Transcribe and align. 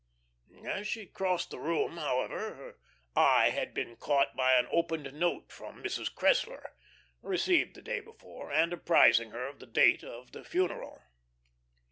As 0.65 0.87
she 0.87 1.05
crossed 1.05 1.51
the 1.51 1.59
room, 1.59 1.97
however, 1.97 2.55
her 2.55 2.75
eye 3.15 3.51
had 3.51 3.71
been 3.71 3.95
caught 3.95 4.35
by 4.35 4.53
an 4.53 4.67
opened 4.71 5.13
note 5.13 5.51
from 5.51 5.83
Mrs. 5.83 6.11
Cressler, 6.11 6.71
received 7.21 7.75
the 7.75 7.83
day 7.83 7.99
before, 7.99 8.51
and 8.51 8.73
apprising 8.73 9.29
her 9.29 9.45
of 9.47 9.59
the 9.59 9.67
date 9.67 10.03
of 10.03 10.31
the 10.31 10.43
funeral. 10.43 11.03